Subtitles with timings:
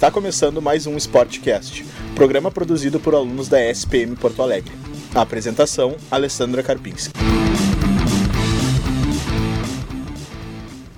[0.00, 1.84] Está começando mais um Sportcast,
[2.14, 4.72] programa produzido por alunos da SPM Porto Alegre.
[5.14, 7.12] A apresentação, Alessandra Karpinski.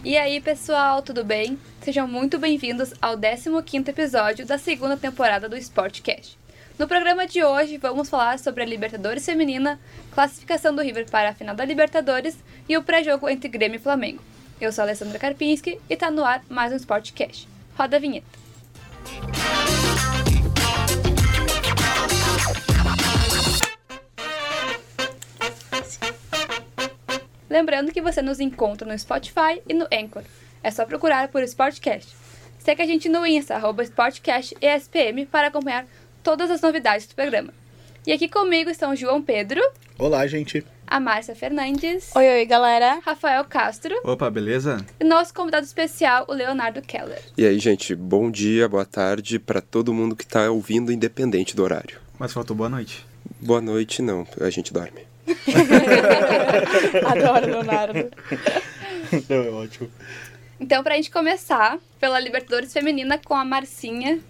[0.04, 1.58] E aí, pessoal, tudo bem?
[1.80, 6.38] Sejam muito bem-vindos ao 15º episódio da segunda temporada do Sportcast.
[6.78, 9.80] No programa de hoje, vamos falar sobre a Libertadores Feminina,
[10.12, 12.36] classificação do River para a final da Libertadores
[12.68, 14.22] e o pré-jogo entre Grêmio e Flamengo.
[14.60, 17.48] Eu sou a Alessandra Karpinski e está no ar mais um Sportcast.
[17.76, 18.41] Roda a vinheta.
[27.48, 30.22] Lembrando que você nos encontra no Spotify e no Anchor.
[30.62, 32.08] É só procurar por Sportcast.
[32.58, 35.86] Segue a gente no Insta, arroba SportcastESPM, para acompanhar
[36.22, 37.52] todas as novidades do programa.
[38.06, 39.60] E aqui comigo estão João Pedro.
[39.98, 40.64] Olá, gente.
[40.92, 42.14] A Márcia Fernandes.
[42.14, 43.00] Oi, oi, galera.
[43.02, 43.98] Rafael Castro.
[44.04, 44.84] Opa, beleza?
[45.00, 47.18] E nosso convidado especial, o Leonardo Keller.
[47.34, 51.62] E aí, gente, bom dia, boa tarde para todo mundo que tá ouvindo, independente do
[51.62, 51.98] horário.
[52.18, 53.06] Mas faltou boa noite.
[53.40, 55.06] Boa noite, não, a gente dorme.
[57.06, 58.10] Adoro, Leonardo.
[59.30, 59.88] Não, é ótimo.
[60.60, 64.20] Então, pra gente começar, pela Libertadores Feminina com a Marcinha.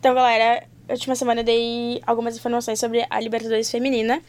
[0.00, 4.20] Então, galera, última semana eu dei algumas informações sobre a Libertadores Feminina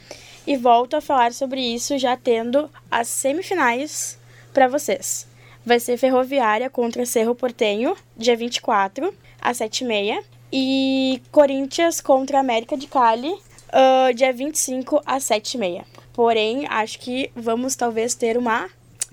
[0.45, 4.17] e volto a falar sobre isso já tendo as semifinais
[4.53, 5.27] para vocês.
[5.65, 10.23] Vai ser Ferroviária contra Cerro Portenho, dia 24, às 7h30.
[10.53, 15.85] E Corinthians contra América de Cali, uh, dia 25, às 7h30.
[16.13, 18.69] Porém, acho que vamos talvez ter uma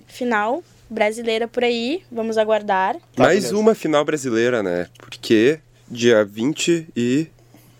[0.07, 2.03] final brasileira por aí.
[2.11, 2.97] Vamos aguardar.
[3.15, 3.57] Tá, Mais beleza.
[3.57, 4.89] uma final brasileira, né?
[4.99, 7.29] Porque dia 20 e.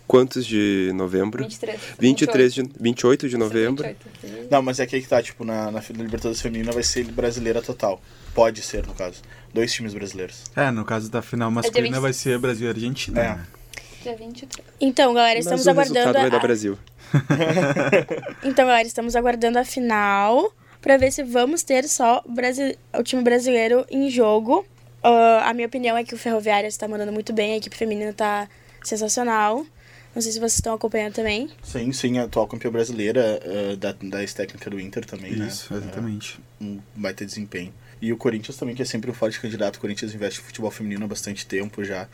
[0.09, 1.45] Quantos de novembro?
[1.45, 1.81] 23.
[2.01, 2.63] 23 de.
[2.81, 3.85] 28 de novembro.
[3.85, 4.49] 28.
[4.51, 6.83] Não, mas é que aí que tá, tipo, na, na final da Libertadores Feminina vai
[6.83, 8.01] ser brasileira total.
[8.35, 9.21] Pode ser, no caso.
[9.55, 10.45] Dois times brasileiros.
[10.57, 12.03] É, no caso da final masculina 20.
[12.03, 13.21] vai ser Brasil e Argentina.
[13.21, 13.29] É.
[13.29, 13.47] né?
[14.03, 14.67] Dia 23.
[14.81, 15.99] Então, galera, Mas estamos o aguardando.
[15.99, 16.79] resultado vai a- dar Brasil.
[18.45, 23.23] Então, galera, estamos aguardando a final pra ver se vamos ter só brasi- o time
[23.23, 24.65] brasileiro em jogo.
[25.03, 28.13] Ah, a minha opinião é que o Ferroviária está mandando muito bem, a equipe feminina
[28.13, 28.49] tá
[28.83, 29.67] sensacional.
[30.15, 31.49] Não sei se vocês estão acompanhando também.
[31.63, 35.47] Sim, sim, a atual campeã brasileira eh, da, da ex-técnica do Inter também, né?
[35.47, 36.41] Isso, exatamente.
[36.61, 37.73] É, um baita desempenho.
[38.01, 39.77] E o Corinthians também, que é sempre um forte candidato.
[39.77, 42.09] O Corinthians investe em futebol feminino há bastante tempo já.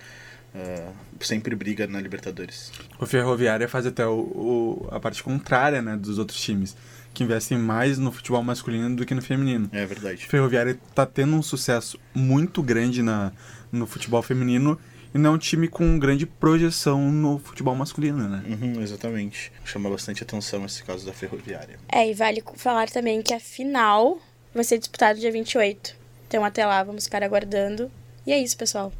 [0.56, 0.88] eh,
[1.20, 2.70] sempre briga na Libertadores.
[3.00, 6.76] O Ferroviária faz até o, o- a parte contrária, né, dos outros times,
[7.12, 9.68] que investem mais no futebol masculino do que no feminino.
[9.72, 10.26] É O verdade.
[10.26, 13.32] Ferroviária tá tendo um sucesso muito grande na,
[13.72, 14.78] no futebol feminino
[15.14, 18.42] e não é um time com grande projeção no futebol masculino, né?
[18.48, 19.52] Uhum, exatamente.
[19.64, 21.78] Chama bastante atenção esse caso da Ferroviária.
[21.88, 24.18] É, e vale falar também que a final
[24.52, 25.94] vai ser disputada dia 28.
[26.26, 27.88] Então, até lá, vamos ficar aguardando.
[28.26, 28.92] E é isso, pessoal.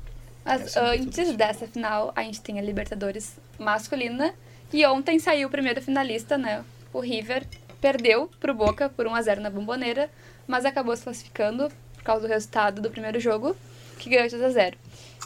[0.44, 1.36] Mas é a antes Libertadores.
[1.36, 4.32] dessa final, a gente tem a Libertadores masculina.
[4.72, 6.64] E ontem saiu o primeiro finalista, né?
[6.92, 7.44] O River
[7.80, 10.08] perdeu pro Boca por 1x0 na bomboneira,
[10.46, 13.56] mas acabou se classificando por causa do resultado do primeiro jogo,
[14.04, 14.74] que ganhou de 2x0.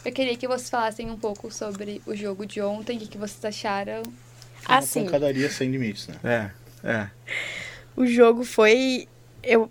[0.05, 3.19] Eu queria que vocês falassem um pouco sobre o jogo de ontem, o que, que
[3.19, 4.03] vocês acharam.
[4.05, 6.53] Foi uma Assim, pancadaria sem limites, né?
[6.84, 7.11] É, é.
[7.97, 9.09] o jogo foi.
[9.43, 9.71] Eu.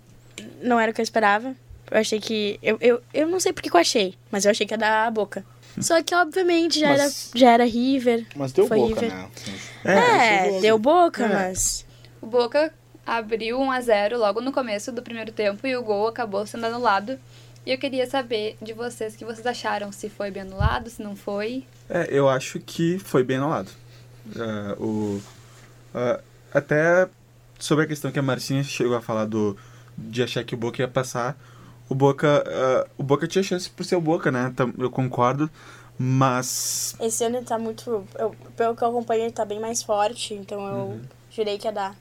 [0.62, 1.54] Não era o que eu esperava.
[1.90, 2.58] Eu achei que.
[2.62, 5.06] Eu, eu, eu não sei porque que eu achei, mas eu achei que ia dar
[5.06, 5.44] a boca.
[5.80, 8.26] Só que, obviamente, já, Mas- era, já era River.
[8.34, 9.14] Mas deu Foi boca, River.
[9.16, 9.28] né?
[9.84, 11.28] É, esse deu boca, É.
[11.28, 11.86] mas.
[12.20, 12.74] O Boca
[13.06, 17.18] abriu 1x0 logo no começo do primeiro tempo e o gol acabou sendo anulado.
[17.68, 21.02] E eu queria saber de vocês o que vocês acharam, se foi bem anulado, se
[21.02, 21.64] não foi.
[21.90, 23.70] É, eu acho que foi bem anulado.
[24.34, 25.20] É, o,
[25.94, 26.18] é,
[26.54, 27.06] até
[27.58, 29.54] sobre a questão que a Marcinha chegou a falar do,
[29.98, 31.36] de achar que o Boca ia passar,
[31.90, 34.50] o Boca, é, o Boca tinha chance por ser o Boca, né?
[34.78, 35.50] Eu concordo,
[35.98, 38.02] mas Esse ano ele tá muito.
[38.18, 41.00] eu- pelo que eu acompanho, ele tá bem mais forte, então eu Uhum.
[41.30, 41.94] jurei que ia dar.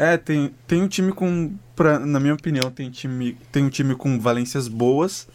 [0.00, 3.94] É, tem, tem um time com, pra, na minha opinião, tem, time, tem um time
[3.94, 5.28] com valências boas,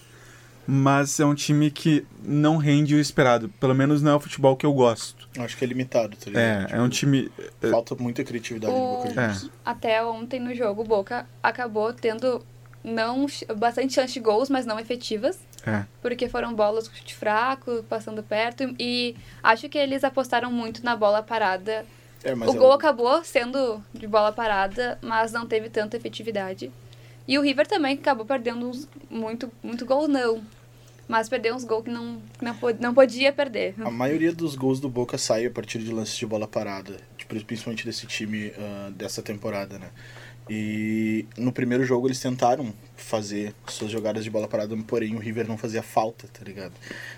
[0.67, 3.49] mas é um time que não rende o esperado.
[3.59, 5.29] Pelo menos não é o futebol que eu gosto.
[5.37, 6.71] Acho que é limitado, tá ligado?
[6.71, 7.29] É, é um time.
[7.29, 9.35] Tipo, Falta muita criatividade no O- Boca É.
[9.63, 12.43] Até ontem no jogo, o Boca acabou tendo
[12.83, 13.25] não
[13.57, 15.39] bastante chance de gols, mas não efetivas.
[15.65, 15.83] É.
[16.01, 18.63] Porque foram bolas com chute fraco, passando perto.
[18.79, 21.85] E acho que eles apostaram muito na bola parada.
[22.25, 26.71] É, o é gol acabou sendo de bola parada, mas não teve tanta efetividade.
[27.27, 30.41] E o River também acabou perdendo uns, muito, muito gol, não.
[31.07, 33.75] Mas perdeu uns gols que não, não, não podia perder.
[33.79, 37.39] A maioria dos gols do Boca sai a partir de lances de bola parada, tipo,
[37.45, 39.91] principalmente desse time ah, dessa temporada, né?
[40.49, 45.47] E no primeiro jogo eles tentaram fazer suas jogadas de bola parada, porém o River
[45.47, 46.73] não fazia falta, tá ligado?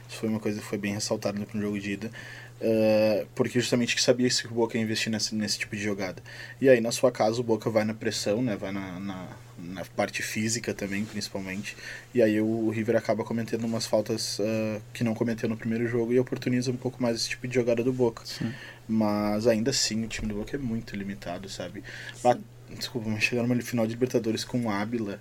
[0.07, 2.11] Isso foi uma coisa que foi bem ressaltada no primeiro jogo de ida.
[2.59, 6.21] Uh, porque justamente que sabia que o Boca ia investir nesse, nesse tipo de jogada.
[6.59, 8.55] E aí, na sua casa, o Boca vai na pressão, né?
[8.55, 9.27] Vai na, na,
[9.59, 11.77] na parte física também, principalmente.
[12.15, 16.13] E aí o River acaba cometendo umas faltas uh, que não cometeu no primeiro jogo
[16.13, 18.23] e oportuniza um pouco mais esse tipo de jogada do Boca.
[18.25, 18.51] Sim.
[18.87, 21.83] Mas ainda assim, o time do Boca é muito limitado, sabe?
[22.23, 22.39] Ba-
[22.75, 25.19] Desculpa, mas chegar numa final de Libertadores com o Ábila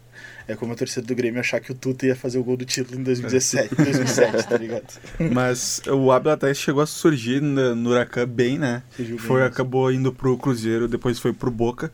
[0.48, 2.64] é como a torcida do Grêmio achar que o Tuta ia fazer o gol do
[2.64, 4.87] título em 2017, 2007, tá ligado?
[5.32, 8.82] Mas o Abel até chegou a surgir no, no Huracan bem, né?
[8.96, 9.52] Surgiu Foi, mesmo.
[9.52, 11.90] acabou indo pro Cruzeiro, depois foi pro Boca.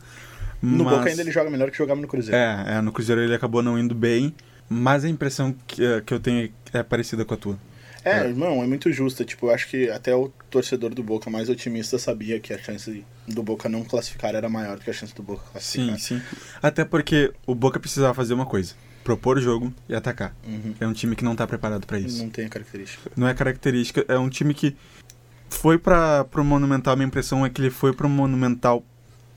[0.61, 2.35] No mas- Boca ainda ele joga melhor que jogava no Cruzeiro.
[2.35, 4.33] É, é, no Cruzeiro ele acabou não indo bem,
[4.67, 7.59] mas a impressão que, eh, que eu tenho é parecida com a tua.
[8.03, 9.23] É, irmão, é muito justa.
[9.23, 13.05] Tipo, eu acho que até o torcedor do Boca mais otimista sabia que a chance
[13.27, 15.99] do Boca não classificar era maior do que a chance do Boca Sim, classificar.
[15.99, 16.21] sim.
[16.61, 18.73] Até porque o Boca precisava fazer uma coisa:
[19.03, 20.35] propor o jogo e atacar.
[20.45, 20.75] Uhum.
[20.79, 22.21] É um time que não tá preparado pra isso.
[22.21, 23.11] Não tem a característica.
[23.15, 24.75] Não é característica, é um time que
[25.49, 28.83] foi para pro Monumental, minha impressão é que ele foi pro Monumental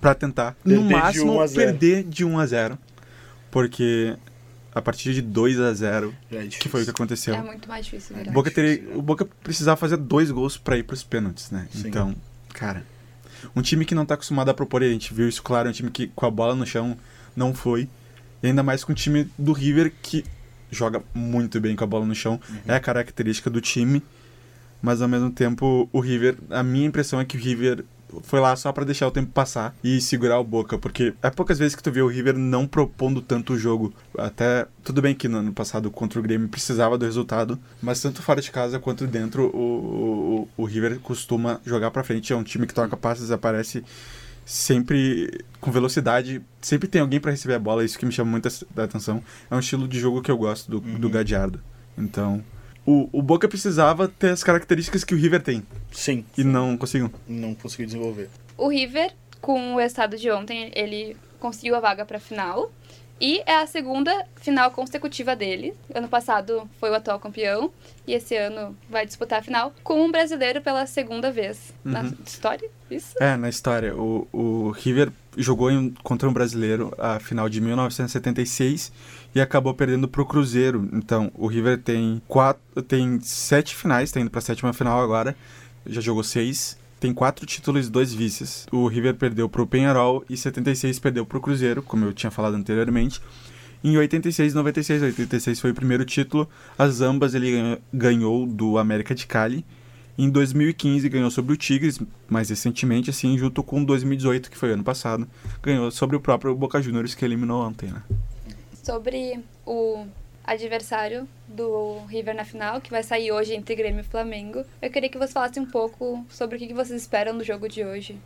[0.00, 1.60] pra tentar, no máximo, 1 a 0.
[1.66, 2.78] perder de 1 a 0
[3.50, 4.16] porque
[4.76, 7.34] a partir de 2 a 0 Já é que foi o que aconteceu.
[7.34, 8.30] É muito mais difícil É virar.
[8.30, 8.98] O Boca, teria, difícil.
[8.98, 11.66] o Boca precisava fazer dois gols pra ir pros pênaltis, né?
[11.72, 11.88] Sim.
[11.88, 12.14] Então,
[12.52, 12.84] cara,
[13.56, 15.70] um time que não tá acostumado a propor, e a gente viu isso claro, é
[15.70, 16.94] um time que com a bola no chão
[17.34, 17.88] não foi.
[18.42, 20.22] E ainda mais com o time do River que
[20.70, 22.38] joga muito bem com a bola no chão.
[22.68, 24.02] É a característica do time.
[24.82, 27.82] Mas ao mesmo tempo, o River, a minha impressão é que o River
[28.22, 31.58] foi lá só pra deixar o tempo passar e segurar o Boca, porque é poucas
[31.58, 33.92] vezes que tu vê o River não propondo tanto o jogo.
[34.16, 38.22] Até tudo bem que no ano passado contra o Grêmio precisava do resultado, mas tanto
[38.22, 42.32] fora de casa quanto dentro o, o, o River costuma jogar pra frente.
[42.32, 43.84] É um time que troca passes, aparece
[44.44, 48.48] sempre com velocidade, sempre tem alguém pra receber a bola, isso que me chama muito
[48.48, 49.22] a atenção.
[49.50, 51.60] É um estilo de jogo que eu gosto do, do Gadiardo.
[51.98, 52.44] Então,
[52.86, 55.62] o, o Boca precisava ter as características que o River tem
[55.92, 57.10] Sim, e não conseguiu.
[57.28, 58.30] não conseguiu desenvolver.
[58.56, 62.70] O River, com o resultado de ontem, ele conseguiu a vaga pra final.
[63.20, 65.72] E é a segunda final consecutiva dele.
[65.94, 67.72] Ano passado foi o atual campeão.
[68.06, 72.12] E esse ano vai disputar a final com um brasileiro pela segunda vez na Uhum.
[72.26, 72.68] história.
[72.90, 73.14] Isso?
[73.20, 78.92] É, na história, o, o River jogou em- contra um brasileiro a final de 1976
[79.34, 80.88] e acabou perdendo pro Cruzeiro.
[80.92, 85.34] Então, o River tem quatro, tem sete finais, tá indo pra sétima final agora.
[85.86, 86.76] Já jogou seis.
[86.98, 88.66] Tem quatro títulos e dois vices.
[88.72, 93.20] O River perdeu pro Penharol e 76 perdeu pro Cruzeiro, como eu tinha falado anteriormente.
[93.84, 96.48] Em 86 e 96, 86 foi o primeiro título,
[96.78, 99.64] as ambas ele ganhou- ganhou do América de Cali.
[100.18, 104.82] Em 2015 ganhou sobre o Tigres, mais recentemente, assim, junto com 2018, que foi ano
[104.82, 105.28] passado,
[105.62, 108.02] ganhou sobre o próprio Boca Juniors que eliminou ontem, né?
[108.82, 110.06] Sobre o
[110.46, 114.64] adversário do River na final, que vai sair hoje entre Grêmio e Flamengo.
[114.80, 117.84] Eu queria que você falasse um pouco sobre o que vocês esperam do jogo de
[117.84, 118.16] hoje.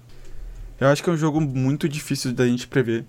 [0.79, 3.05] Eu acho que é um jogo muito difícil da gente prever,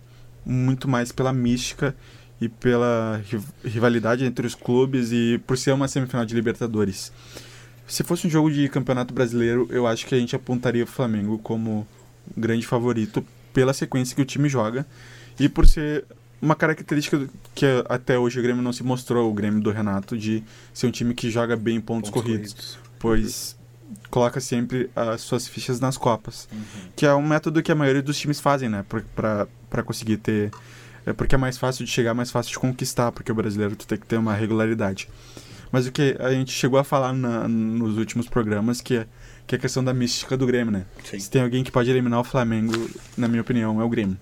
[0.46, 1.96] muito mais pela mística
[2.40, 7.12] e pela ri- rivalidade entre os clubes e por ser uma semifinal de Libertadores.
[7.88, 11.38] Se fosse um jogo de Campeonato Brasileiro, eu acho que a gente apontaria o Flamengo
[11.40, 11.86] como
[12.36, 14.86] grande favorito pela sequência que o time joga
[15.40, 16.06] e por ser
[16.42, 20.44] uma característica que até hoje o Grêmio não se mostrou, o Grêmio do Renato, de
[20.74, 23.56] ser um time que joga bem em pontos, corridos pois
[24.10, 26.48] coloca sempre as suas fichas nas copas,
[26.96, 30.52] que é um método que a maioria dos times fazem, né, para conseguir ter
[31.06, 33.88] é porque é mais fácil de chegar, mais fácil de conquistar, porque o brasileiro tu
[33.88, 35.10] tem que ter uma regularidade.
[35.72, 39.08] Mas o que a gente chegou a falar na- nos últimos programas que é,
[39.48, 40.86] que é a questão da mística do Grêmio, né?
[41.04, 41.18] Sim.
[41.20, 42.74] Se tem alguém que pode eliminar o Flamengo,
[43.18, 44.16] na minha opinião, é o Grêmio.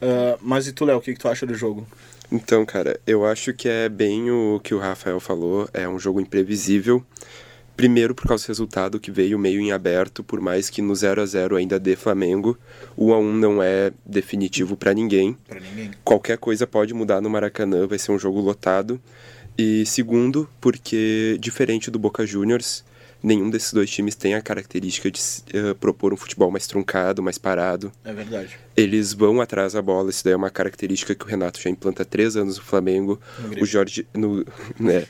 [0.00, 1.86] Ah, mas e tu, Léo, o que, que tu acha do jogo?
[2.30, 6.20] Então, cara, eu acho que é bem o que o Rafael falou, é um jogo
[6.20, 7.04] imprevisível.
[7.76, 11.20] Primeiro por causa do resultado que veio meio em aberto, por mais que no 0
[11.20, 12.58] a 0 ainda dê Flamengo,
[12.96, 15.36] o 1 a 1 não é definitivo pra ninguém.
[15.46, 15.90] Pra ninguém.
[16.02, 18.98] Qualquer coisa pode mudar no Maracanã, vai ser um jogo lotado.
[19.58, 22.82] E segundo, porque diferente do Boca Juniors,
[23.22, 25.20] nenhum desses dois times tem a característica de
[25.52, 27.92] eh, propor um futebol mais truncado, mais parado.
[28.04, 28.56] É verdade.
[28.76, 32.02] Eles vão atrás da bola, isso daí é uma característica que o Renato já implanta
[32.02, 33.20] há três anos no Flamengo.
[33.38, 34.06] No o Jorge.
[34.14, 34.44] No,
[34.78, 35.06] né,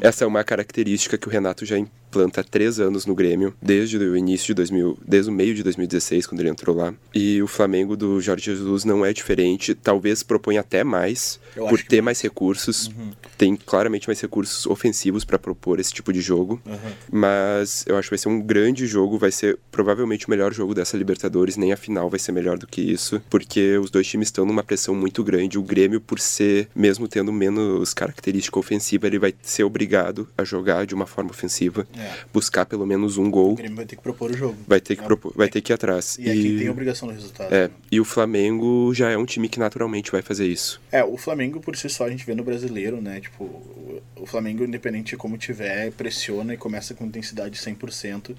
[0.00, 3.54] essa é uma característica que o Renato já im- planta há três anos no Grêmio,
[3.60, 6.92] desde o início de 2000, desde o meio de 2016, quando ele entrou lá.
[7.14, 11.78] E o Flamengo do Jorge Jesus não é diferente, talvez proponha até mais, Eu por
[11.78, 12.06] que ter vai.
[12.06, 12.88] mais recursos.
[12.88, 13.10] Uhum.
[13.38, 16.60] Tem claramente mais recursos ofensivos para propor esse tipo de jogo.
[16.66, 16.78] Uhum.
[17.10, 20.74] Mas eu acho que vai ser um grande jogo, vai ser provavelmente o melhor jogo
[20.74, 24.28] dessa Libertadores, nem a final vai ser melhor do que isso, porque os dois times
[24.28, 25.58] estão numa pressão muito grande.
[25.58, 30.86] O Grêmio, por ser, mesmo tendo menos característica ofensiva, ele vai ser obrigado a jogar
[30.86, 31.99] de uma forma ofensiva, É.
[32.32, 34.56] buscar pelo menos um O gol, Grêmio vai ter que propor o jogo.
[34.66, 35.04] vai ter que, É.
[35.04, 36.16] propor, vai ter que ir atrás.
[36.18, 37.52] E é quem tem a obrigação do resultado.
[37.52, 37.74] é, né?
[37.90, 40.80] e o Flamengo já é um time que naturalmente vai fazer isso.
[40.92, 43.20] É, o Flamengo por si só a gente vê no brasileiro, né?
[43.20, 48.34] Tipo, o- o Flamengo, independente de como tiver, pressiona e começa com intensidade 100%.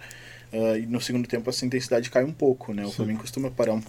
[0.54, 2.86] ah, e no segundo tempo essa intensidade cai um pouco, né?
[2.86, 3.82] O Flamengo costuma parar um,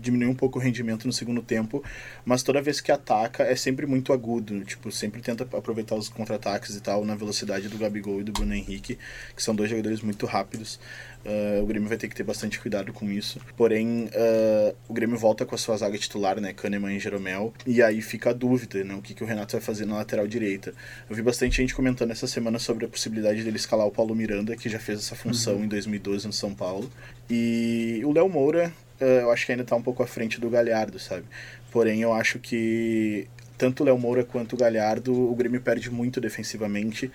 [0.00, 1.82] diminuir um pouco o rendimento no segundo tempo,
[2.24, 6.76] mas toda vez que ataca é sempre muito agudo, tipo, sempre tenta aproveitar os contra-ataques
[6.76, 8.98] e tal na velocidade do Gabigol e do Bruno Henrique,
[9.34, 10.78] que são dois jogadores muito rápidos.
[11.24, 13.40] Ah, o Grêmio vai ter que ter bastante cuidado com isso.
[13.56, 16.52] Porém, ah, o Grêmio volta com a sua zaga titular, né?
[16.52, 17.52] Kahneman e Jeromel.
[17.66, 18.94] E aí fica a dúvida, né?
[18.94, 20.72] O que, que o Renato vai fazer na lateral direita.
[21.08, 24.56] Eu vi bastante gente comentando essa semana sobre a possibilidade dele escalar o Paulo Miranda,
[24.56, 26.90] que já fez essa função em 2012 no São Paulo.
[27.30, 30.98] E o Léo Moura, eu acho que ainda tá um pouco à frente do Galhardo,
[30.98, 31.24] sabe?
[31.70, 36.20] Porém, eu acho que tanto o Léo Moura quanto o Galhardo, o Grêmio perde muito
[36.20, 37.10] defensivamente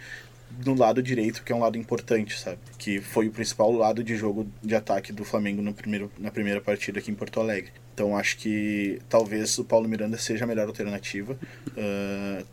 [0.66, 2.60] no lado direito, que é um lado importante, sabe?
[2.78, 6.62] Que foi o principal lado de jogo de ataque do Flamengo no primeiro, na primeira
[6.62, 7.72] partida aqui em Porto Alegre.
[7.94, 11.38] Então acho que talvez o Paulo Miranda seja a melhor alternativa.
[11.78, 12.44] Ah,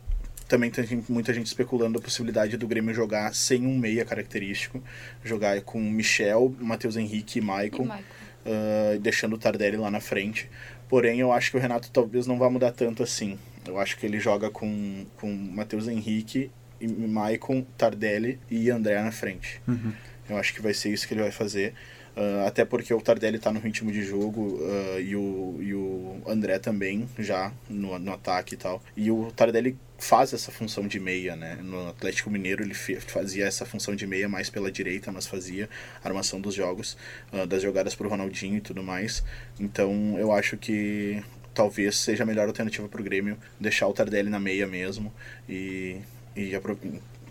[0.47, 4.83] também tem muita gente especulando a possibilidade do Grêmio jogar sem um meia característico,
[5.23, 8.03] jogar com Michel, Matheus Henrique e E Michael.
[8.45, 10.49] Ah, deixando o Tardelli lá na frente.
[10.89, 13.39] Porém, eu acho que o Renato talvez não vá mudar tanto assim.
[13.65, 19.11] Eu acho que ele joga com, com Matheus Henrique, e Maicon, Tardelli e André na
[19.11, 19.61] frente.
[19.67, 19.93] Uhum.
[20.27, 21.73] Eu acho que vai ser isso que ele vai fazer.
[22.15, 26.21] Ah, até porque o Tardelli tá no ritmo de jogo ah, e, o, e o
[26.27, 28.81] André também, já no, no ataque e tal.
[28.95, 31.57] E o Tardelli faz essa função de meia, né?
[31.61, 35.69] No Atlético Mineiro ele fazia essa função de meia mais pela direita, mas fazia
[36.03, 36.97] a armação dos jogos,
[37.31, 39.23] ah, das jogadas pro Ronaldinho e tudo mais.
[39.59, 44.39] Então eu acho que talvez seja a melhor alternativa pro Grêmio deixar o Tardelli na
[44.39, 45.13] meia mesmo
[45.47, 45.97] e,
[46.35, 46.55] e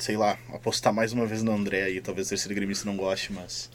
[0.00, 2.00] sei lá, apostar mais uma vez no André aí.
[2.00, 3.70] Talvez o terceiro gremista não goste, mas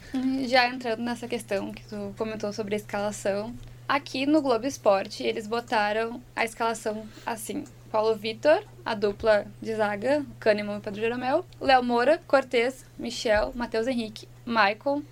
[0.46, 3.54] Já entrando nessa questão que tu comentou sobre a escalação,
[3.88, 10.24] aqui no Globo Esporte eles botaram a escalação assim: Paulo Vitor, a dupla de zaga,
[10.40, 15.02] Kahneman e Pedro Jeromel, Léo Moura, Cortez, Michel, Matheus Henrique, Maicon,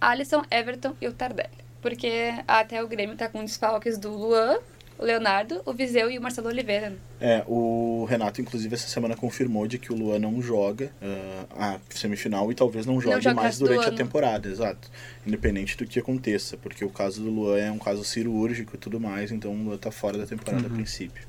[0.00, 1.62] Alisson, Everton e o Tardelli.
[1.80, 4.58] Porque até o Grêmio tá com desfalques do Luan,
[5.02, 6.94] o Leonardo, o Viseu e o Marcelo Oliveira.
[7.20, 11.78] É, o Renato, inclusive, essa semana confirmou de que o Luan não joga ah, a
[11.90, 14.88] semifinal e talvez não jogue joga o mais durante a temporada, exato.
[15.26, 19.00] Independente do que aconteça, porque o caso do Luan é um caso cirúrgico e tudo
[19.00, 21.24] mais, então o Luan tá fora da temporada a princípio.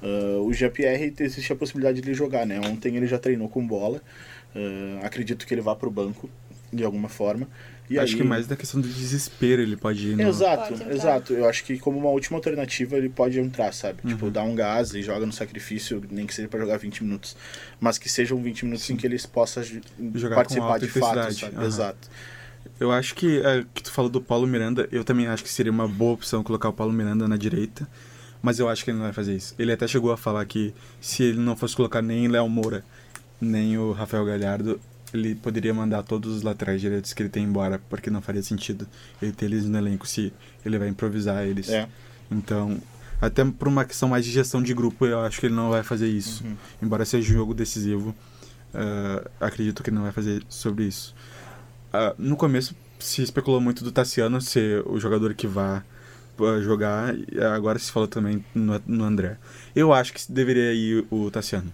[0.00, 2.60] Ah, o Jean-Pierre existe a possibilidade de ele jogar, né?
[2.60, 4.00] Ontem ele já treinou com bola,
[4.54, 6.30] ah, acredito que ele vá pro banco
[6.72, 7.48] de alguma forma.
[7.88, 8.20] E Acho aí...
[8.20, 10.22] que mais da questão do desespero ele pode ir no...
[10.22, 11.32] Exato, Pode exato.
[11.32, 14.00] Eu acho que como uma última alternativa ele pode entrar, sabe?
[14.02, 14.10] Uhum.
[14.10, 17.36] Tipo, dar um gás e joga no sacrifício, nem que seja pra jogar 20 minutos.
[17.78, 19.62] Mas que sejam 20 minutos em que eles possam
[20.14, 21.40] Jogar com participar de fato, intensidade.
[21.40, 21.56] sabe?
[21.56, 21.66] Aham.
[21.66, 22.10] Exato.
[22.78, 25.72] Eu acho que é, que tu falou do Paulo Miranda, eu também acho que seria
[25.72, 27.88] uma boa opção colocar o Paulo Miranda na direita,
[28.42, 29.54] mas eu acho que ele não vai fazer isso.
[29.58, 32.84] Ele até chegou a falar que se ele não fosse colocar nem Léo Moura,
[33.40, 34.80] nem o Rafael Galhardo,
[35.16, 38.86] ele poderia mandar todos os laterais direitos que ele tem embora, porque não faria sentido
[39.20, 40.32] ele ter eles no elenco se
[40.64, 41.68] ele vai improvisar eles.
[41.68, 41.88] É.
[42.30, 42.80] Então,
[43.20, 45.82] até por uma questão mais de gestão de grupo, eu acho que ele não vai
[45.82, 46.44] fazer isso.
[46.44, 46.56] Uhum.
[46.82, 48.14] Embora seja um jogo decisivo,
[48.74, 51.14] ah, acredito que ele não vai fazer sobre isso.
[51.92, 55.82] Ah, no começo se especulou muito do Tassiano ser o jogador que vai
[56.38, 59.38] ah, jogar, e agora se fala também no, no André.
[59.74, 61.72] Eu acho que deveria ir o Tassiano.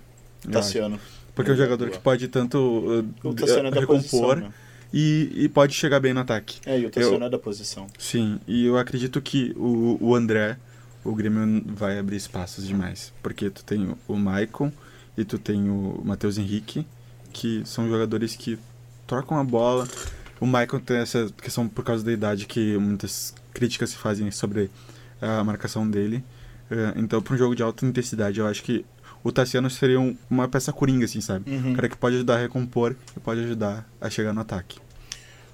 [0.50, 0.98] Tassiano.
[1.34, 4.52] Porque é um jogador que pode tanto uh, da recompor posição, né?
[4.92, 6.60] e, e pode chegar bem no ataque.
[6.66, 7.86] É, e o Tassiano é da posição.
[7.98, 10.58] Sim, e eu acredito que o, o André,
[11.04, 13.12] o Grêmio vai abrir espaços demais.
[13.22, 14.70] Porque tu tem o- o Maicon
[15.16, 16.86] e tu tem o Matheus Henrique,
[17.32, 18.58] que são jogadores que
[19.06, 19.88] trocam a bola.
[20.38, 24.70] O Maicon tem essa questão por causa da idade que muitas críticas se fazem sobre
[25.20, 26.22] a marcação dele.
[26.70, 28.84] Eh, Então, para um jogo de alta intensidade, eu acho que
[29.24, 31.50] o Tassiano seria um- uma peça coringa, assim, sabe?
[31.50, 31.70] Uhum.
[31.70, 34.78] Um cara que pode ajudar a recompor e pode ajudar a chegar no ataque.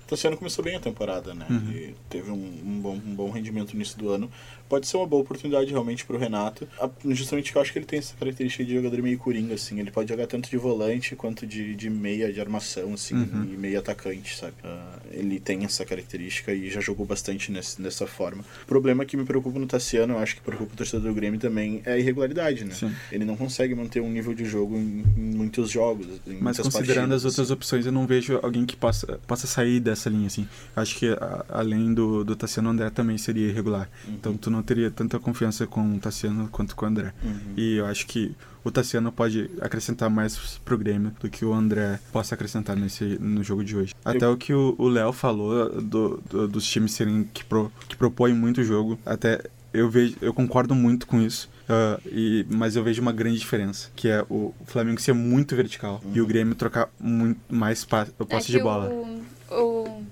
[0.06, 1.44] Tassiano começou bem a temporada, né?
[1.50, 1.92] Uhum.
[2.08, 2.34] Teve um,
[2.64, 4.30] um bom, um bom rendimento no início do ano.
[4.68, 6.68] Pode ser uma boa oportunidade realmente pro Renato.
[6.80, 9.78] A- Justamente porque eu acho que ele tem essa característica de jogador meio coringa, assim.
[9.80, 13.44] Ele pode jogar tanto de volante quanto de, de meia de armação, assim, Uhum.
[13.52, 14.54] e meio atacante, sabe?
[14.62, 18.42] Ah, ele tem essa característica e já jogou bastante nesse, dessa forma.
[18.64, 21.40] O problema que me preocupa no Tassiano, eu acho que preocupa o torcedor do Grêmio
[21.40, 22.74] também, é a irregularidade, né?
[22.74, 22.92] Sim.
[23.10, 26.06] Ele não consegue manter um nível de jogo em, em muitos jogos.
[26.26, 27.24] Em Mas considerando as partidas.
[27.24, 30.46] outras opções, eu não vejo alguém que possa, possa sair dessa linha, assim.
[30.76, 33.88] Acho que a- além do, do Tassiano, o André também seria irregular.
[34.08, 37.12] Então tu não teria tanta confiança com o Tassiano quanto com o André.
[37.22, 37.38] Uhum.
[37.56, 38.34] E eu acho que
[38.64, 43.42] o Tassiano pode acrescentar mais pro Grêmio do que o André possa acrescentar nesse, no
[43.42, 43.94] jogo de hoje.
[44.04, 48.34] Até o que o Léo falou do, do- dos times serem que, pro, que propõem
[48.34, 51.48] muito jogo, até eu vejo, eu concordo muito com isso.
[51.68, 56.02] ah, e, mas eu vejo uma grande diferença, que é o Flamengo ser muito vertical
[56.14, 58.88] e o Grêmio trocar muito mais pa, o posse é de bola.
[58.90, 59.22] O,
[59.54, 60.02] o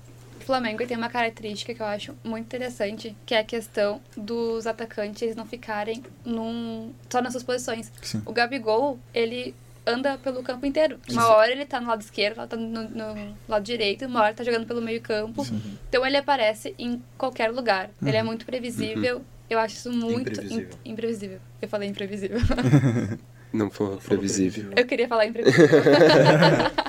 [0.47, 5.35] Flamengo tem uma característica que eu acho muito interessante, que é a questão dos atacantes
[5.35, 7.91] não ficarem num, só nas suas posições.
[8.01, 8.21] Sim.
[8.25, 9.53] O Gabigol, ele
[9.85, 10.99] anda pelo campo inteiro.
[11.09, 11.27] Uma Sim.
[11.29, 14.65] hora ele tá no lado esquerdo, tá no, no lado direito, uma hora tá jogando
[14.65, 15.45] pelo meio campo.
[15.89, 17.89] Então ele aparece em qualquer lugar.
[18.05, 19.21] Ele é muito previsível.
[19.49, 20.69] Eu acho isso muito Imprevisível.
[20.85, 21.39] in- imprevisível.
[21.61, 22.37] Eu falei imprevisível.
[23.53, 24.71] Não for previsível.
[24.75, 25.67] Eu queria falar imprevisível.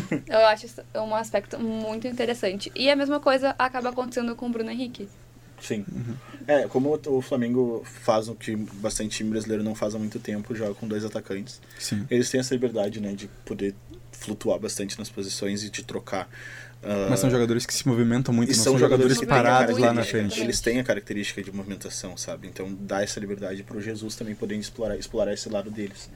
[0.28, 2.70] Eu acho isso um aspecto muito interessante.
[2.74, 5.08] E a mesma coisa acaba acontecendo com o Bruno Henrique.
[5.60, 5.84] Sim.
[6.46, 10.18] É, como o- o Flamengo faz o que bastante time brasileiro não faz há muito
[10.18, 11.60] tempo, joga com dois atacantes.
[11.78, 12.06] Sim.
[12.10, 13.74] Eles têm essa liberdade, né, de poder
[14.12, 16.28] flutuar bastante nas posições e de trocar.
[16.82, 19.78] Ah, Mas são jogadores que se movimentam muito, e não são são jogadores a parados
[19.78, 20.40] lá na característica- frente.
[20.40, 22.46] Eles têm a característica de movimentação, sabe?
[22.48, 26.10] Então dá essa liberdade pro Jesus também poder explorar, explorar esse lado deles.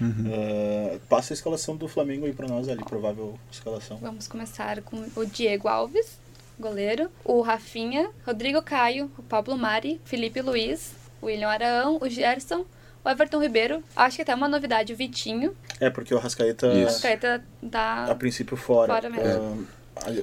[0.00, 0.24] Uhum.
[0.32, 3.96] Ah, passa a escalação do Flamengo aí pra nós ali, provável escalação.
[3.98, 6.18] Vamos começar com o Diego Alves,
[6.58, 12.64] goleiro, o Rafinha, Rodrigo Caio, o Pablo Mari, Felipe Luiz, o William Arão, o Gerson,
[13.04, 13.82] o Everton Ribeiro.
[13.94, 15.56] Acho que até uma novidade, o Vitinho.
[15.80, 17.00] É, porque o Rascaeta, O Isso.
[17.02, 18.14] Caeta a tá.
[18.16, 18.92] princípio, fora.
[18.92, 19.66] Fora mesmo.
[19.68, 19.76] Ah,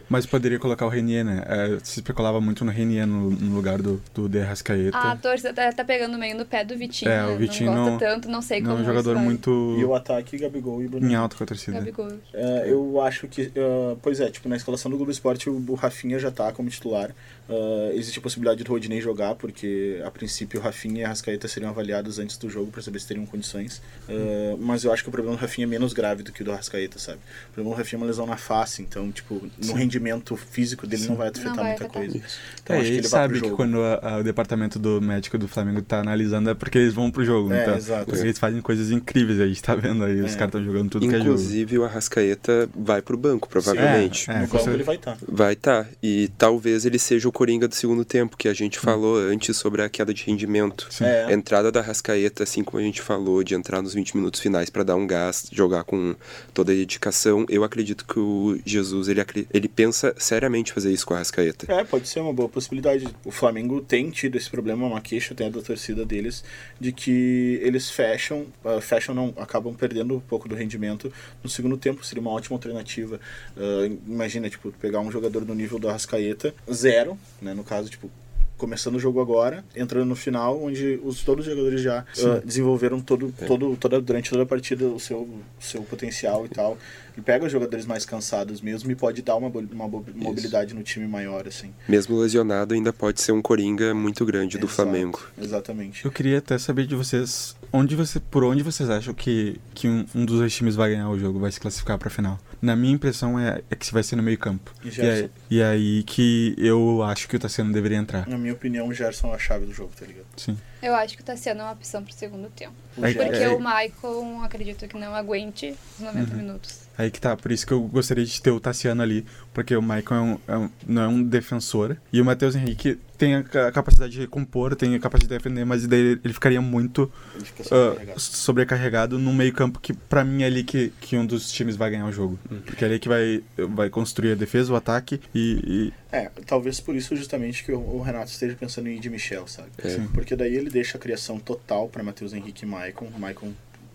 [0.10, 1.44] Mas poderia colocar o Renier, né?
[1.48, 4.98] É, se especulava muito no Renier no, no lugar do, do De Arrascaeta.
[4.98, 7.12] A torcida tá, tá pegando meio no pé do Vitinho.
[7.12, 7.38] É, o né?
[7.38, 9.94] Vitinho não gosta não- tanto, não sei não como é um jogador muito e o
[9.96, 11.78] ataque, Gabigol e Bruno em alta com a torcida.
[11.80, 12.10] Gabigol.
[12.34, 15.74] É, eu acho que, ah, pois é, tipo, na escalação do Globo Esporte o, o
[15.76, 17.12] Rafinha já tá como titular.
[17.50, 21.48] Ah, existe a possibilidade do Rodinei jogar, porque a princípio o Rafinha e a Rascaeta
[21.48, 23.82] seriam avaliados antes do jogo para saber se teriam condições.
[24.10, 26.46] Ah, mas eu acho que o problema do Rafinha é menos grave do que o
[26.46, 27.20] do Rascaeta, sabe?
[27.50, 31.08] O problema do Rafinha é uma lesão na face, então, tipo, no rendimento físico dele
[31.08, 32.02] não vai afetar vai muita afetar.
[32.02, 32.18] coisa.
[32.18, 32.22] É,
[32.64, 35.38] Então, e acho que a ele sabe que quando a- a- o departamento do médico
[35.38, 37.52] do Flamengo tá analisando é porque eles vão pro jogo.
[37.54, 38.16] É, então, exato.
[38.16, 40.38] eles fazem coisas incríveis, a gente tá vendo aí, os É.
[40.38, 41.32] caras estão jogando tudo que é jogo.
[41.32, 44.30] Inclusive, o Arrascaeta vai pro banco, provavelmente.
[44.30, 45.18] É, no com banco ele vai estar.
[45.28, 45.88] Vai estar.
[46.02, 49.82] E talvez ele seja o Coringa do segundo tempo, que a gente falou antes sobre
[49.82, 50.88] a queda de rendimento.
[50.90, 51.06] Sim.
[51.06, 51.26] É.
[51.26, 54.70] A entrada da Rascaeta, assim como a gente falou, de entrar nos 20 minutos finais
[54.70, 56.16] para dar um gás, jogar com
[56.54, 61.06] toda a dedicação, eu acredito que o Jesus, ele, acre- ele pensa seriamente fazer isso
[61.06, 61.72] com a Rascaeta.
[61.72, 63.08] É, pode ser uma boa possibilidade.
[63.24, 66.44] O Flamengo tem tido esse problema, uma queixa até da torcida deles,
[66.80, 71.14] de que eles fecham, ah, fecham não, acabam perdendo um pouco do rendimento
[71.44, 72.04] no segundo tempo.
[72.04, 73.20] Seria uma ótima alternativa.
[73.56, 78.10] Ah, imagina, tipo, pegar um jogador do nível do Arrascaeta, zero, né, no caso, tipo,
[78.58, 83.02] começando o jogo agora, entrando no final, onde os, todos os jogadores já ah, desenvolveram
[83.02, 85.28] todo, todo, toda, durante toda a partida o seu,
[85.60, 86.78] seu potencial e tal.
[87.18, 91.08] E pega os jogadores mais cansados mesmo e pode dar uma, uma mobilidade no time
[91.08, 91.72] maior, assim.
[91.88, 95.22] Mesmo lesionado, ainda pode ser um Coringa muito grande do Exato, Flamengo.
[95.40, 96.06] Exatamente.
[96.06, 100.06] Eu queria até saber de vocês, onde você, por onde vocês acham que, que um,
[100.16, 102.40] um dos dois times vai ganhar o jogo, vai se classificar pra final?
[102.64, 104.72] Na minha impressão é, é que vai ser no meio campo.
[104.82, 105.24] E E Gerson?
[105.26, 108.26] aí, e aí que eu acho que o Tassiano deveria entrar.
[108.26, 110.26] Na minha opinião, o Gerson é a chave do jogo, tá ligado?
[110.38, 110.58] Sim.
[110.82, 112.74] Eu acho que o Tassiano é uma opção pro segundo tempo.
[112.96, 113.50] O É, Porque é.
[113.50, 116.38] o Maicon, acredito que não aguente os 90 Uhum.
[116.38, 116.83] minutos.
[116.98, 119.82] Aí que tá, por isso que eu gostaria de ter o Tassiano ali, porque o
[119.82, 123.44] Maicon é um, é um- não é um defensor, e o Matheus Henrique tem a
[123.44, 127.46] ca- capacidade de recompor, tem a capacidade de defender, mas daí ele ficaria muito Ele
[127.46, 128.20] fica ah, sobrecarregado.
[128.20, 131.90] sobrecarregado no meio campo, que pra mim é ali que, que um dos times vai
[131.90, 132.38] ganhar o jogo.
[132.66, 136.96] Porque é ali que vai, vai construir a defesa, o ataque, e, É, talvez por
[136.96, 139.70] isso justamente que o, o Renato esteja pensando em ir de Michel, sabe?
[139.80, 139.98] É.
[140.14, 143.08] Porque daí ele deixa a criação total para Matheus Henrique e Maicon.
[143.18, 143.52] Maicon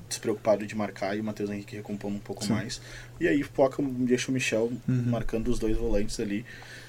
[0.08, 2.52] despreocupado de marcar e o Matheus Henrique recompondo um pouco Sim.
[2.52, 2.80] mais.
[3.20, 5.02] E aí foca, deixa o Michel Uhum.
[5.06, 6.44] marcando os dois volantes ali.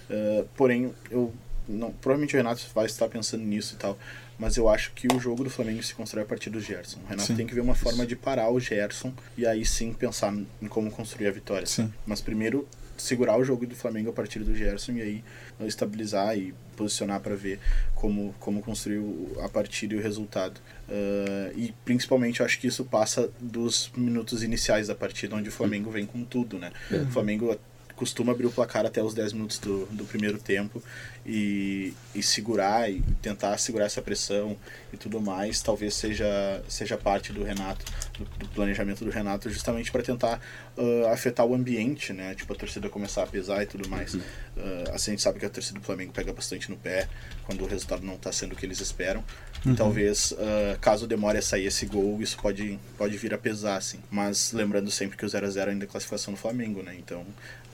[0.09, 1.33] Uh, porém, eu
[1.67, 3.97] não, provavelmente o Renato vai estar pensando nisso e tal.
[4.39, 6.99] Mas eu acho que o jogo do Flamengo se constrói a partir do Gerson.
[7.05, 7.35] O Renato Sim.
[7.35, 10.89] tem que ver uma forma de parar o Gerson e aí sim pensar em como
[10.89, 11.67] construir a vitória.
[11.67, 11.93] Sim.
[12.07, 12.65] Mas primeiro
[13.01, 15.23] segurar o jogo do Flamengo a partir do Gerson e aí
[15.59, 17.59] uh, estabilizar e posicionar para ver
[17.95, 19.01] como, como construir
[19.41, 20.59] a partida e o resultado.
[20.87, 25.51] Uh, e principalmente eu acho que isso passa dos minutos iniciais da partida, onde o
[25.51, 26.71] Flamengo vem com tudo, né?
[26.91, 27.57] O Flamengo
[27.99, 30.81] costuma abrir o placar até os 10 minutos do, do primeiro tempo
[31.25, 34.55] e, e segurar e tentar segurar essa pressão
[34.93, 37.85] e tudo mais, talvez seja, seja parte do Renato,
[38.17, 40.39] do, do planejamento do Renato, justamente para tentar
[40.77, 42.33] ah, afetar o ambiente, né?
[42.35, 44.15] Tipo, a torcida começar a pesar e tudo mais.
[44.57, 47.09] Ah, assim, a gente sabe que a torcida do Flamengo pega bastante no pé
[47.43, 49.21] quando o resultado não está sendo o que eles esperam.
[49.65, 53.75] E talvez, ah, caso demore a sair esse gol, isso pode, pode vir a pesar,
[53.75, 53.99] assim.
[54.09, 56.95] Mas lembrando sempre que o 0 a 0 ainda é classificação do Flamengo, né?
[56.97, 57.25] Então,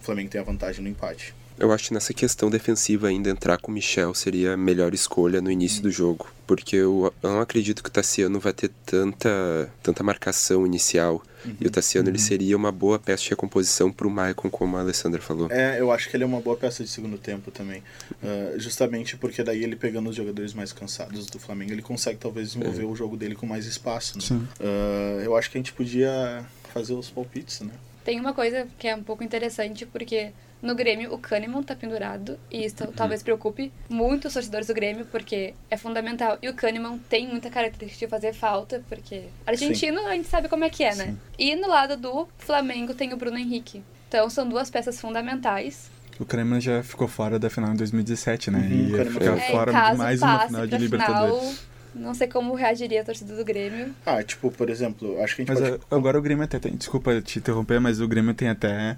[0.06, 1.34] Flamengo tem a vantagem no empate.
[1.58, 5.40] Eu acho que nessa questão defensiva ainda entrar com o Michel seria a melhor escolha
[5.40, 6.28] no início do jogo.
[6.46, 11.24] Porque eu, não acredito que o Tassiano vai ter tanta, tanta marcação inicial.
[11.62, 15.22] E o Tassiano ele seria uma boa peça de recomposição pro Maicon, como a Alessandra
[15.22, 15.48] falou.
[15.50, 17.82] É, eu acho que ele é uma boa peça de segundo tempo também.
[18.22, 22.54] Ah, justamente porque daí ele pegando os jogadores mais cansados do Flamengo, ele consegue talvez
[22.54, 24.18] desenvolver o jogo dele com mais espaço.
[24.18, 24.24] Né?
[24.28, 24.48] Sim.
[24.60, 27.72] Ah, eu acho que a gente podia fazer os palpites, né?
[28.06, 32.40] Tem uma coisa que é um pouco interessante, porque no Grêmio o Kahneman tá pendurado,
[32.52, 36.38] e isso talvez preocupe muito os torcedores do Grêmio, porque é fundamental.
[36.42, 40.64] E o Kahneman tem muita característica de fazer falta, porque argentino a gente sabe como
[40.64, 41.16] é que é, né?
[41.38, 43.84] E no lado do Flamengo tem o Bruno Henrique.
[44.08, 45.90] Então são duas peças fundamentais.
[46.20, 48.60] O Kahneman já ficou fora da final em 2017, né?
[48.60, 51.40] Uhum, e ia ficar É, fora de mais uma final de Libertadores.
[51.42, 51.54] final,
[51.96, 53.96] não sei como reagiria a torcida do Grêmio.
[54.06, 55.82] Ah, tipo, por exemplo, acho que a gente Mas pode.
[55.84, 56.76] uh, agora o Grêmio até tem.
[56.76, 58.98] Desculpa te interromper, mas o Grêmio tem até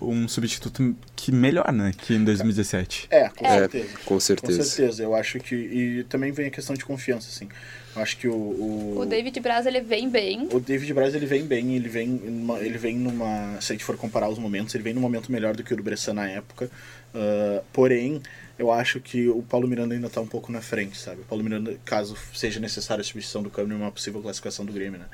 [0.00, 1.92] uh, um substituto que melhor, né?
[1.96, 3.08] Que em 2017.
[3.10, 3.88] É, com É, certeza.
[4.04, 4.58] com certeza.
[4.58, 5.54] Com certeza, eu acho que.
[5.54, 7.48] E também vem a questão de confiança, assim.
[7.96, 8.32] Eu acho que o.
[8.34, 10.48] O, O David Braz, ele vem bem.
[10.52, 13.60] o David Braz ele vem bem, ele vem, numa, ele vem numa.
[13.60, 15.76] Se a gente for comparar os momentos, ele vem num momento melhor do que o
[15.76, 16.70] do Bressan na época.
[17.14, 18.22] Ah, porém,
[18.58, 21.22] eu acho que o Paulo Miranda ainda tá um pouco na frente, sabe?
[21.22, 24.98] O Paulo Miranda, caso seja necessária a substituição do Câmbio numa possível classificação do Grêmio,
[24.98, 25.06] né?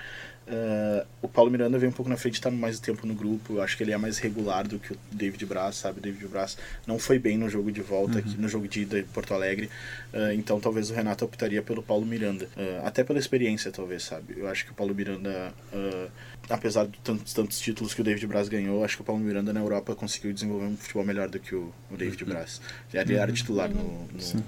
[0.48, 3.54] Ah, o Paulo Miranda vem um pouco na frente, tá mais tempo no grupo.
[3.54, 5.98] Eu acho que ele é mais regular do que o David Braz, sabe?
[5.98, 6.56] O David Braz
[6.86, 9.68] não foi bem no jogo de volta, aqui, no jogo de ida em Porto Alegre.
[10.12, 12.48] Ah, então talvez o Renato optaria pelo Paulo Miranda.
[12.56, 14.34] Ah, até pela experiência, talvez, sabe?
[14.36, 15.52] Eu acho que o Paulo Miranda,
[16.48, 19.52] apesar de tantos, tantos títulos que o David Braz ganhou, acho que o Paulo Miranda
[19.52, 22.60] na Europa conseguiu desenvolver um futebol melhor do que o, o David Braz.
[22.92, 24.42] Ele era titular no, no, Sim.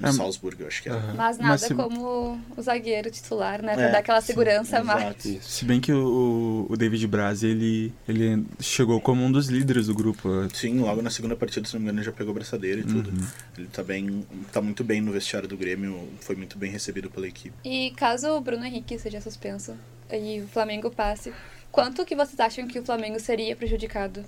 [0.00, 0.98] No, É, Salzburg, eu acho que era.
[0.98, 1.14] Aham.
[1.16, 3.74] Mas nada se, como o zagueiro titular, né?
[3.74, 5.02] Pra É, dar aquela sim, segurança a mais.
[5.02, 5.28] exato.
[5.28, 5.50] Isso.
[5.50, 9.94] se bem que o, o David Braz, ele, ele chegou como um dos líderes do
[9.94, 10.28] grupo.
[10.54, 13.10] Sim, logo na segunda partida, se não me engano, ele já pegou braçadeira e tudo.
[13.10, 13.26] Uhum.
[13.58, 14.26] Ele tá bem.
[14.52, 17.54] tá muito bem no vestiário do Grêmio, foi muito bem recebido pela equipe.
[17.64, 19.74] E caso o Bruno Henrique seja suspenso
[20.12, 21.32] e o Flamengo passe,
[21.70, 24.24] quanto que vocês acham que o Flamengo seria prejudicado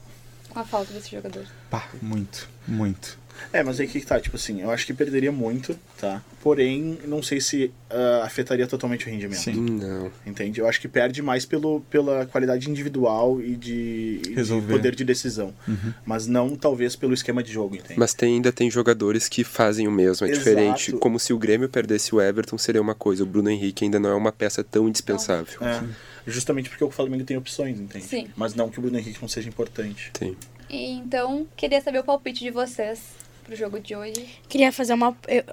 [0.48, 1.44] com a falta desse jogador?
[1.70, 3.18] Pá, muito, muito.
[3.52, 6.22] É, mas aí que que tá, tipo assim, eu acho que perderia muito, tá?
[6.42, 9.38] Porém, não sei se ah, afetaria totalmente o rendimento.
[9.40, 9.54] Sim.
[9.54, 10.10] Não.
[10.26, 10.60] Entende?
[10.60, 15.54] Eu acho que perde mais pelo, pela qualidade individual e de, de poder de decisão.
[15.68, 15.92] Uhum.
[16.04, 17.98] Mas não, talvez, pelo esquema de jogo, entende?
[17.98, 20.48] Mas tem, ainda tem jogadores que fazem o mesmo, é Exato.
[20.48, 20.92] diferente.
[20.92, 23.22] Como se o Grêmio perdesse o Everton, seria uma coisa.
[23.22, 25.58] O Bruno Henrique ainda não é uma peça tão indispensável.
[25.60, 25.82] É,
[26.26, 28.04] justamente porque o Flamengo tem opções, entende?
[28.04, 28.28] Sim.
[28.36, 30.10] Mas não que o Bruno Henrique não seja importante.
[30.12, 30.36] Tem.
[30.70, 34.26] E então, queria saber o palpite de vocês pro jogo de hoje.
[34.48, 35.16] Queria fazer uma.
[35.28, 35.44] eu-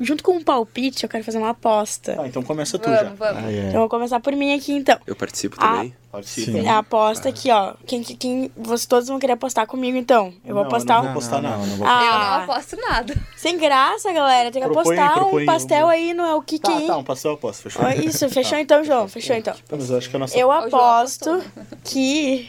[0.00, 2.14] junto com um palpite, eu quero fazer uma aposta.
[2.14, 3.02] Tá, então começa tu já.
[3.02, 3.44] Vamos, vamos.
[3.44, 3.56] Ah, é.
[3.58, 4.96] Então eu vou começar por mim aqui então.
[5.06, 5.96] Eu participo Ah, também.
[6.12, 6.52] Participa.
[6.52, 6.66] Sim.
[6.66, 7.74] É a aposta aqui, ó.
[7.84, 10.32] Quem, quem, vocês todos vão querer apostar comigo então.
[10.44, 11.04] Eu vou Não, apostar eu um.
[11.06, 13.14] não vou apostar não, não, não vou Eu não Ah, aposto nada.
[13.36, 14.50] sem graça, galera.
[14.52, 16.86] Tem que Propõe, apostar propõe um pastel um- aí no é o que Tá, que
[16.86, 17.84] tá, um pastel eu aposto, fechou?
[17.84, 19.08] Ó, Isso, fechou então, João.
[19.08, 19.54] Fechou então.
[19.54, 20.38] Tá, mas eu acho que a nossa...
[20.38, 21.42] Eu aposto
[21.84, 22.48] que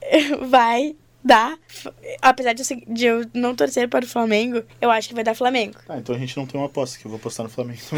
[0.48, 1.58] vai dar.
[2.22, 5.24] Apesar de eu, ser- de eu não torcer para o Flamengo, eu acho que vai
[5.24, 5.78] dar Flamengo.
[5.88, 7.80] Ah, então a gente não tem uma aposta, que eu vou apostar no Flamengo.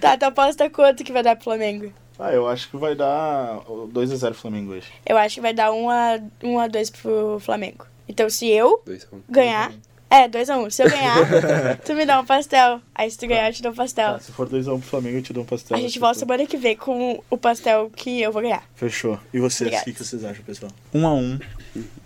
[0.00, 1.92] Tá, tu aposta quanto que vai dar pro Flamengo?
[2.18, 3.58] ah, eu acho que vai dar
[3.92, 4.86] 2x0 Flamengo hoje.
[5.04, 7.86] Eu acho que vai dar 1 a, 1 a 2 pro Flamengo.
[8.08, 9.20] Então se eu 2 a 1.
[9.28, 9.72] ganhar.
[10.12, 11.16] É, 2 a 1 Se eu ganhar,
[11.86, 12.82] tu me dá um pastel.
[12.94, 14.12] Aí se tu ganhar, eu te dou um pastel.
[14.12, 15.74] Tá, se for 2x1 pro Flamengo, eu te dou um pastel.
[15.74, 18.62] A gente volta semana que vem com o pastel que eu vou ganhar.
[18.74, 19.18] Fechou.
[19.32, 19.84] E vocês, o Obrigada.
[19.86, 20.70] que, que vocês acham, pessoal?
[20.92, 21.38] Um a um,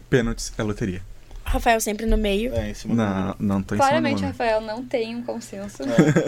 [0.08, 1.02] pênaltis é loteria.
[1.46, 2.52] Rafael sempre no meio.
[2.54, 4.38] É, em cima do Não, não tô em cima Claramente, do número.
[4.38, 5.82] Rafael não tem um consenso.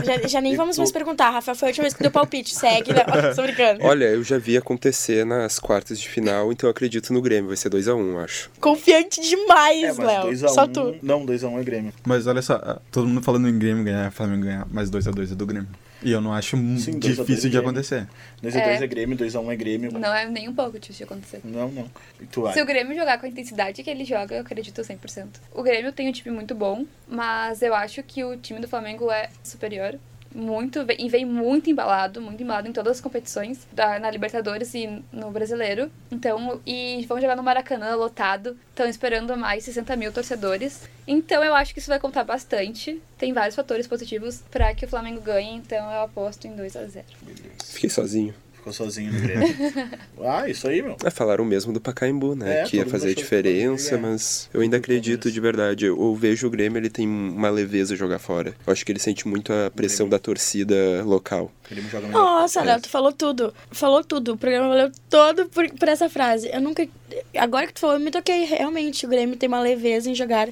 [0.05, 1.31] Já, já nem vamos mais perguntar.
[1.31, 2.55] Rafael foi a última vez que deu palpite.
[2.55, 3.05] Segue, né?
[3.35, 3.85] Tô brincando.
[3.85, 7.49] Olha, eu já vi acontecer nas quartas de final, então eu acredito no Grêmio.
[7.49, 8.51] Vai ser 2 a 1 acho.
[8.61, 10.23] Confiante É, demais, mas Léo.
[10.33, 10.49] 2x1.
[10.49, 10.97] Só tu.
[11.03, 11.93] Não, 2x1 é Grêmio.
[12.07, 15.35] Mas olha só, ah, todo mundo falando em Grêmio ganhar, Flamengo ganhar, mas 2x2 é
[15.35, 15.69] do Grêmio.
[16.03, 17.71] E eu não acho Sim, dois a dois difícil é de Grêmio.
[17.71, 18.07] acontecer.
[18.43, 18.85] 2x2 É.
[18.85, 18.87] é.
[18.87, 19.93] Grêmio, 2x1 é Grêmio.
[19.93, 21.41] Não é nem um pouco difícil de acontecer.
[21.45, 21.91] Não, não.
[22.21, 22.53] E tu vai.
[22.55, 25.27] Se o Grêmio jogar com a intensidade que ele joga, eu acredito 100%.
[25.53, 29.11] O Grêmio tem um time muito bom, mas eu acho que o time do Flamengo
[29.11, 29.99] é superior.
[30.35, 35.03] Muito, e vem muito embalado, muito embalado em todas as competições, da, na Libertadores e
[35.13, 35.91] no Brasileiro.
[36.11, 40.89] Então, e vão jogar no Maracanã lotado, estão esperando mais 60 mil torcedores.
[41.07, 43.01] Então, eu acho que isso vai contar bastante.
[43.17, 46.87] Tem vários fatores positivos para que o Flamengo ganhe, então eu aposto em 2 a
[46.87, 47.07] 0
[47.65, 48.35] Fiquei sozinho.
[48.69, 49.49] Ficou sozinho no Grêmio.
[50.23, 50.97] ah, isso aí, meu.
[51.05, 52.61] É, falaram mesmo do Pacaembu, né?
[52.61, 55.87] É, que ia fazer que diferença, mas eu ainda acredito de verdade.
[55.87, 58.55] Eu vejo o Grêmio, ele tem uma leveza jogar fora.
[58.67, 61.51] Eu acho que ele sente muito a pressão da torcida local.
[62.11, 62.63] Nossa.
[62.63, 63.55] Léo, tu falou tudo.
[63.71, 64.33] Falou tudo.
[64.35, 66.51] O programa valeu todo por, por essa frase.
[66.53, 66.87] Eu nunca.
[67.37, 68.45] Agora que tu falou, eu me toquei.
[68.45, 70.49] Realmente, o Grêmio tem uma leveza em jogar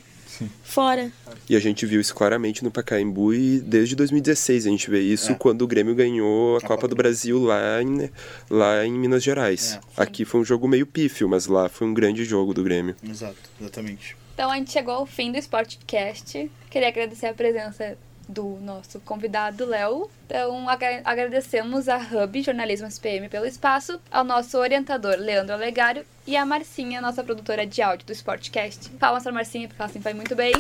[0.62, 1.10] fora.
[1.48, 5.32] E a gente viu isso claramente no Pacaembu e desde 2016 a gente vê isso
[5.32, 5.34] É.
[5.34, 8.10] quando o Grêmio ganhou a, A Copa Copa do do Brasil lá em,
[8.50, 9.78] lá em Minas Gerais.
[9.96, 10.02] É.
[10.02, 12.96] Aqui foi um jogo meio pífio, mas lá foi um grande jogo do Grêmio.
[13.08, 14.16] Exato, exatamente.
[14.34, 16.50] Então a gente chegou ao fim do Sportcast.
[16.70, 17.96] Queria agradecer a presença
[18.28, 20.10] do nosso convidado, Léo.
[20.26, 26.36] Então agra- agradecemos a Hub Jornalismo SPM pelo espaço, ao nosso orientador, Leandro Olegário, e
[26.36, 28.90] a Marcinha, nossa produtora de áudio do Sportcast.
[28.98, 30.52] Palmas pra Marcinha, porque ela sempre vai muito bem.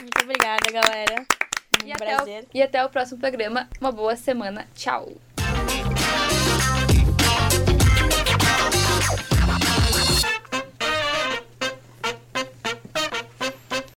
[0.00, 1.24] Muito obrigada, galera.
[1.82, 2.46] Um E até, o, prazer.
[2.54, 3.68] e até o próximo programa.
[3.80, 4.66] Uma boa semana.
[4.74, 5.12] Tchau!